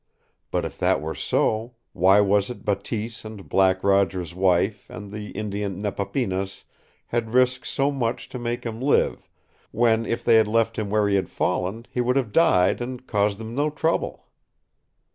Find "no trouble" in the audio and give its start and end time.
13.53-14.25